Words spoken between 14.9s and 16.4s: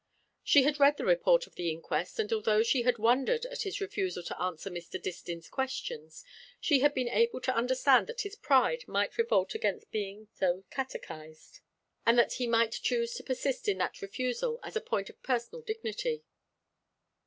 of personal dignity.